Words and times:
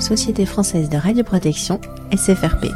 Société 0.00 0.46
française 0.46 0.88
de 0.88 0.96
radioprotection, 0.96 1.80
SFRP. 2.12 2.66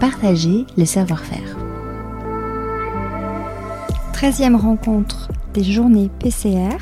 Partager 0.00 0.66
le 0.76 0.84
savoir-faire. 0.84 1.56
13e 4.12 4.56
rencontre 4.56 5.28
des 5.54 5.62
journées 5.62 6.10
PCR 6.18 6.76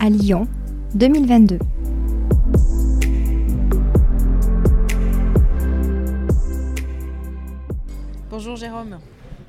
à 0.00 0.10
Lyon 0.10 0.48
2022. 0.94 1.58
Bonjour 8.30 8.56
Jérôme. 8.56 8.98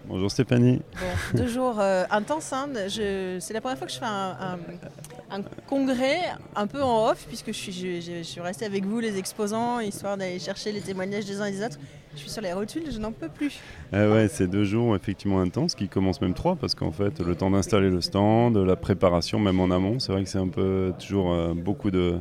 Bonjour 0.05 0.29
Stéphanie. 0.29 0.81
Bon, 0.99 1.37
deux 1.37 1.47
jours 1.47 1.79
euh, 1.79 2.03
intenses. 2.11 2.51
hein. 2.53 2.67
C'est 2.87 3.53
la 3.53 3.61
première 3.61 3.77
fois 3.77 3.87
que 3.87 3.93
je 3.93 3.99
fais 3.99 4.05
un, 4.05 4.35
un- 4.39 5.37
un 5.37 5.41
congrès 5.67 6.17
un 6.55 6.67
peu 6.67 6.81
en 6.83 7.09
off, 7.09 7.25
puisque 7.27 7.47
je 7.47 7.51
suis, 7.57 7.71
je, 7.71 8.01
je- 8.01 8.17
je 8.17 8.23
suis 8.23 8.41
restée 8.41 8.65
avec 8.65 8.85
vous, 8.85 8.99
les 8.99 9.17
exposants, 9.17 9.79
histoire 9.79 10.17
d'aller 10.17 10.39
chercher 10.39 10.71
les 10.71 10.81
témoignages 10.81 11.25
des 11.25 11.39
uns 11.39 11.45
et 11.45 11.51
des 11.51 11.63
autres. 11.65 11.77
Je 12.15 12.19
suis 12.19 12.29
sur 12.29 12.41
les 12.41 12.53
rotules, 12.53 12.91
je 12.91 12.99
n'en 12.99 13.11
peux 13.11 13.29
plus. 13.29 13.59
Ah 13.91 14.07
ouais, 14.09 14.27
c'est 14.27 14.45
deux 14.47 14.65
jours 14.65 14.95
effectivement 14.95 15.39
intenses, 15.41 15.73
qui 15.73 15.87
commencent 15.87 16.21
même 16.21 16.35
trois, 16.35 16.55
parce 16.55 16.75
qu'en 16.75 16.91
fait, 16.91 17.19
le 17.21 17.35
temps 17.35 17.49
d'installer 17.49 17.89
le 17.89 18.01
stand, 18.01 18.55
la 18.57 18.75
préparation, 18.75 19.39
même 19.39 19.59
en 19.59 19.71
amont, 19.71 19.99
c'est 19.99 20.11
vrai 20.11 20.23
que 20.23 20.29
c'est 20.29 20.37
un 20.37 20.49
peu 20.49 20.93
toujours 20.99 21.31
euh, 21.33 21.53
beaucoup 21.55 21.89
de 21.91 22.19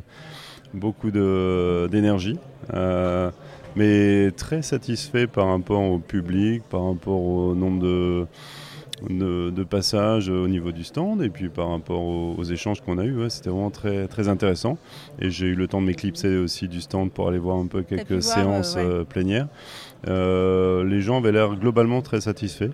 beaucoup 0.73 1.11
d'énergie. 1.11 2.39
Euh, 2.73 3.29
mais 3.75 4.31
très 4.35 4.61
satisfait 4.61 5.27
par 5.27 5.47
rapport 5.49 5.81
au 5.81 5.99
public, 5.99 6.63
par 6.69 6.85
rapport 6.87 7.19
au 7.21 7.55
nombre 7.55 7.81
de, 7.81 8.25
de, 9.09 9.49
de 9.49 9.63
passages 9.63 10.29
au 10.29 10.47
niveau 10.47 10.71
du 10.71 10.83
stand 10.83 11.21
et 11.23 11.29
puis 11.29 11.49
par 11.49 11.69
rapport 11.69 12.01
aux, 12.01 12.35
aux 12.37 12.43
échanges 12.43 12.81
qu'on 12.81 12.97
a 12.97 13.03
eus. 13.05 13.17
ouais, 13.21 13.29
C'était 13.29 13.49
vraiment 13.49 13.71
très, 13.71 14.07
très 14.07 14.27
intéressant. 14.29 14.77
Et 15.19 15.29
j'ai 15.29 15.47
eu 15.47 15.55
le 15.55 15.67
temps 15.67 15.81
de 15.81 15.87
m'éclipser 15.87 16.37
aussi 16.37 16.67
du 16.67 16.81
stand 16.81 17.11
pour 17.11 17.27
aller 17.27 17.39
voir 17.39 17.57
un 17.57 17.67
peu 17.67 17.81
quelques 17.83 18.11
voir, 18.11 18.23
séances 18.23 18.75
euh, 18.77 18.79
ouais. 18.87 18.93
euh, 18.99 19.03
plénières. 19.03 19.47
Euh, 20.07 20.83
les 20.83 20.99
gens 21.01 21.17
avaient 21.19 21.31
l'air 21.31 21.55
globalement 21.55 22.01
très 22.01 22.19
satisfaits. 22.21 22.71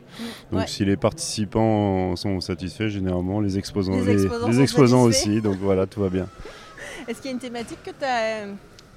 Donc 0.51 0.61
Ouais. 0.61 0.67
si 0.67 0.83
les 0.83 0.97
participants 0.97 2.15
sont 2.15 2.41
satisfaits, 2.41 2.87
généralement 2.89 3.39
les 3.39 3.57
exposants, 3.57 3.93
Les 4.01 4.15
les, 4.15 4.61
exposants 4.61 5.03
les 5.03 5.09
aussi. 5.09 5.41
Donc 5.41 5.57
voilà, 5.61 5.85
tout 5.85 6.01
va 6.01 6.09
bien. 6.09 6.27
Est-ce 7.07 7.21
qu'il 7.21 7.29
y 7.29 7.31
a 7.31 7.33
une 7.33 7.39
thématique 7.39 7.79
que 7.83 7.91
tu 7.91 8.03
as. 8.05 8.47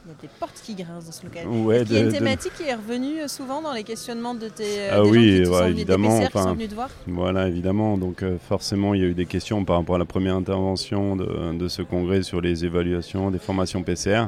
Il 0.04 0.08
y 0.08 0.14
a 0.14 0.16
des 0.20 0.28
portes 0.40 0.60
qui 0.64 0.74
grincent 0.74 1.06
dans 1.06 1.12
ce 1.12 1.22
local. 1.24 1.46
Ouais, 1.46 1.84
qu'il 1.84 1.94
y 1.94 1.98
a 1.98 2.00
une 2.00 2.06
de- 2.08 2.12
thématique 2.12 2.52
qui 2.56 2.64
est 2.64 2.74
revenue 2.74 3.20
euh, 3.20 3.28
souvent 3.28 3.62
dans 3.62 3.72
les 3.72 3.84
questionnements 3.84 4.34
de 4.34 4.48
tes 4.48 4.80
euh, 4.80 4.88
Ah 4.94 5.02
des 5.02 5.08
oui, 5.10 5.36
gens 5.38 5.44
qui 5.44 5.48
ouais, 5.50 5.58
sont 5.58 5.64
des 5.66 5.70
évidemment, 5.70 6.08
PCR 6.18 6.20
qui 6.30 6.36
enfin, 6.38 6.48
sont 6.48 6.54
venus 6.54 6.68
te 6.70 6.74
voir 6.74 6.88
Voilà, 7.06 7.46
évidemment. 7.48 7.96
Donc 7.96 8.22
euh, 8.24 8.36
forcément, 8.48 8.94
il 8.94 9.00
y 9.00 9.04
a 9.04 9.06
eu 9.06 9.14
des 9.14 9.26
questions 9.26 9.64
par 9.64 9.76
rapport 9.76 9.94
à 9.94 9.98
la 9.98 10.04
première 10.04 10.34
intervention 10.34 11.14
de, 11.14 11.52
de 11.56 11.68
ce 11.68 11.82
congrès 11.82 12.22
sur 12.24 12.40
les 12.40 12.64
évaluations 12.64 13.30
des 13.30 13.38
formations 13.38 13.82
PCR. 13.84 14.24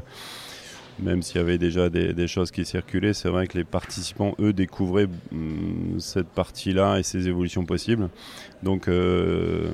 Même 1.01 1.23
s'il 1.23 1.37
y 1.37 1.41
avait 1.41 1.59
déjà 1.59 1.89
des, 1.89 2.13
des 2.13 2.29
choses 2.29 2.51
qui 2.53 2.65
circulaient, 2.65 3.15
c'est 3.15 3.29
vrai 3.29 3.47
que 3.49 3.59
les 3.59 3.65
participants, 3.65 4.35
eux, 4.39 4.53
découvraient 4.53 5.09
hum, 5.33 5.97
cette 5.99 6.29
partie-là 6.29 6.99
et 6.99 7.03
ces 7.03 7.27
évolutions 7.29 7.65
possibles. 7.65 8.09
Donc, 8.63 8.87
euh, 8.87 9.71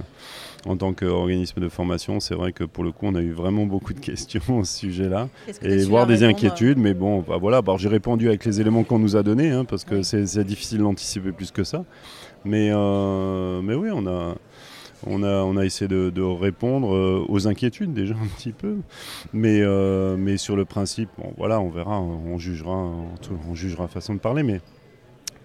en 0.66 0.76
tant 0.76 0.92
qu'organisme 0.92 1.60
de 1.60 1.68
formation, 1.68 2.20
c'est 2.20 2.34
vrai 2.34 2.52
que 2.52 2.64
pour 2.64 2.84
le 2.84 2.92
coup, 2.92 3.06
on 3.06 3.14
a 3.14 3.20
eu 3.22 3.32
vraiment 3.32 3.66
beaucoup 3.66 3.92
de 3.94 4.00
questions 4.00 4.60
à 4.60 4.64
ce 4.64 4.78
sujet-là 4.78 5.28
et 5.62 5.80
su 5.80 5.86
voir 5.88 6.06
leur 6.06 6.18
des 6.18 6.24
inquiétudes. 6.24 6.78
Mais 6.78 6.94
bon, 6.94 7.20
bah 7.20 7.36
voilà, 7.38 7.60
bah, 7.62 7.74
j'ai 7.78 7.88
répondu 7.88 8.28
avec 8.28 8.44
les 8.44 8.60
éléments 8.60 8.84
qu'on 8.84 8.98
nous 8.98 9.16
a 9.16 9.22
donnés, 9.22 9.50
hein, 9.50 9.64
parce 9.64 9.84
que 9.84 9.96
Oui. 9.96 10.04
c'est 10.04 10.26
c'est 10.26 10.44
difficile 10.44 10.78
d'anticiper 10.78 11.32
plus 11.32 11.50
que 11.50 11.64
ça. 11.64 11.84
Mais, 12.44 12.70
euh, 12.72 13.60
mais 13.62 13.74
oui, 13.74 13.90
on 13.92 14.06
a, 14.06 14.34
on 15.06 15.56
a, 15.56 15.64
essayé 15.64 15.88
de, 15.88 16.22
répondre 16.22 16.94
euh, 16.94 17.24
aux 17.28 17.48
inquiétudes 17.48 17.92
déjà 17.92 18.14
un 18.14 18.26
petit 18.36 18.52
peu. 18.52 18.76
Mais, 19.32 19.60
euh, 19.60 20.36
sur 20.36 20.56
le 20.56 20.64
principe, 20.64 21.10
on 21.18 21.70
verra, 21.70 22.00
on 22.00 22.38
jugera, 22.38 22.72
on 22.72 23.54
jugera 23.54 23.88
façon 23.88 24.14
de 24.14 24.20
parler. 24.20 24.42
Mais 24.42 24.60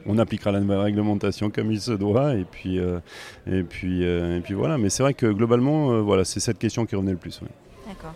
on 0.06 0.18
appliquera 0.18 0.52
la 0.52 0.60
nouvelle 0.60 0.80
réglementation 0.80 1.50
comme 1.50 1.72
il 1.72 1.82
se 1.82 1.92
doit. 1.92 2.36
Et 2.36 2.46
puis, 2.46 2.80
euh, 2.80 4.42
voilà. 4.52 4.78
Mais 4.78 4.90
c'est 4.90 5.04
vrai 5.04 5.14
que 5.14 5.28
globalement, 5.28 6.02
voilà, 6.02 6.26
c'est 6.26 6.40
cette 6.40 6.60
question 6.60 6.86
qui 6.86 6.96
revenait 6.96 7.12
le 7.12 7.18
plus. 7.18 7.42
D'accord. 8.02 8.14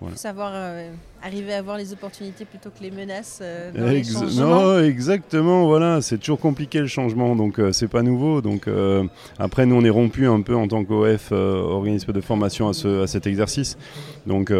Voilà. 0.00 0.14
Faut 0.14 0.20
savoir 0.20 0.50
euh, 0.54 0.90
arriver 1.22 1.54
à 1.54 1.62
voir 1.62 1.78
les 1.78 1.92
opportunités 1.92 2.44
plutôt 2.44 2.68
que 2.70 2.82
les 2.82 2.90
menaces 2.90 3.38
euh, 3.42 3.70
dans 3.72 3.88
Ex- 3.90 4.12
non, 4.40 4.80
exactement, 4.82 5.66
voilà, 5.66 6.00
c'est 6.02 6.18
toujours 6.18 6.40
compliqué 6.40 6.80
le 6.80 6.86
changement, 6.88 7.34
donc 7.36 7.58
euh, 7.58 7.72
c'est 7.72 7.88
pas 7.88 8.02
nouveau. 8.02 8.42
Donc 8.42 8.66
euh, 8.68 9.04
après, 9.38 9.64
nous 9.64 9.76
on 9.76 9.84
est 9.84 9.90
rompu 9.90 10.26
un 10.26 10.40
peu 10.42 10.54
en 10.56 10.66
tant 10.68 10.84
qu'OF, 10.84 11.32
organisme 11.32 12.12
de 12.12 12.20
formation 12.20 12.68
à, 12.68 12.72
ce- 12.74 13.04
à 13.04 13.06
cet 13.06 13.26
exercice. 13.26 13.78
Donc 14.26 14.50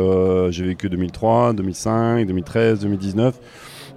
j'ai 0.50 0.64
vécu 0.64 0.88
2003, 0.88 1.52
2005, 1.52 2.26
2013, 2.26 2.80
2019. 2.80 3.34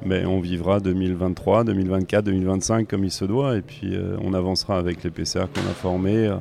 Mais 0.06 0.26
on 0.26 0.40
vivra 0.40 0.80
2023, 0.80 1.66
2024, 1.66 2.24
2025 2.26 2.88
comme 2.88 3.04
il 3.04 3.12
se 3.12 3.26
doit, 3.26 3.58
et 3.58 3.62
puis 3.62 3.98
on 4.24 4.34
avancera 4.34 4.78
avec 4.78 5.04
les 5.04 5.10
PCR 5.12 5.42
qu'on 5.54 5.70
a 5.70 5.74
formés 5.74 6.34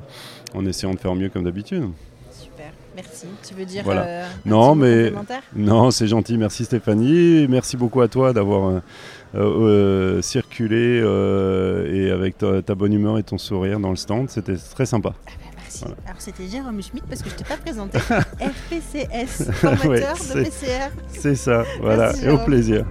en 0.55 0.65
essayant 0.65 0.95
de 0.95 0.99
faire 0.99 1.15
mieux 1.17 1.29
comme 1.29 1.43
d'habitude. 1.45 1.85
Merci. 2.97 3.27
Tu 3.47 3.55
veux 3.55 3.65
dire 3.65 3.83
Voilà. 3.85 4.03
euh, 4.05 4.25
un 4.27 4.49
Non, 4.49 4.75
petit 4.75 4.81
mais- 4.81 5.13
Non, 5.57 5.91
c'est 5.91 6.07
gentil, 6.09 6.37
merci 6.37 6.65
Stéphanie. 6.65 7.47
Merci 7.49 7.77
beaucoup 7.77 8.01
à 8.01 8.09
toi 8.09 8.33
d'avoir 8.33 8.71
euh, 8.71 8.81
euh, 9.37 10.23
circulé 10.23 10.97
et 11.93 12.11
avec 12.11 12.39
ta, 12.39 12.63
ta 12.63 12.75
bonne 12.75 12.93
humeur 12.93 13.19
et 13.19 13.23
ton 13.23 13.39
sourire 13.39 13.79
dans 13.81 13.91
le 13.91 13.97
stand. 13.97 14.29
C'était 14.31 14.57
très 14.57 14.87
sympa. 14.87 15.13
Ah 15.27 15.31
bah, 15.39 15.45
Merci. 15.57 15.81
Voilà. 15.85 15.97
Alors 16.07 16.21
c'était 16.21 16.47
Jérôme 16.49 16.83
Schmitt 16.83 17.05
parce 17.09 17.23
que 17.23 17.29
je 17.31 17.35
t'ai 17.35 17.45
pas 17.45 17.57
présenté. 17.65 17.99
FPCS, 17.99 19.51
formateur 19.53 19.89
Ouais, 19.91 20.01
de 20.01 20.45
PCR. 20.45 20.91
C'est 21.09 21.35
ça, 21.35 21.65
voilà, 21.81 22.05
Merci, 22.07 22.25
et 22.25 22.31
au 22.31 22.39
plaisir. 22.39 22.85